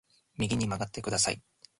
[0.37, 1.39] 右に曲がってください